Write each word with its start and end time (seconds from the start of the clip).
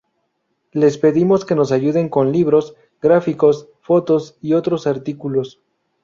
Les 0.83 0.97
pedimos 0.97 1.45
que 1.45 1.53
nos 1.53 1.71
ayuden 1.71 2.09
con 2.09 2.31
libros, 2.31 2.73
gráficos, 3.03 3.69
fotos 3.81 4.35
y 4.41 4.55
otros 4.55 4.87
artículos. 4.87 5.61